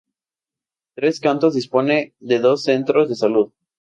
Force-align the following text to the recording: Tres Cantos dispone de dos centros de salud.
Tres 0.95 1.19
Cantos 1.19 1.53
dispone 1.53 2.15
de 2.19 2.39
dos 2.39 2.63
centros 2.63 3.07
de 3.07 3.15
salud. 3.15 3.51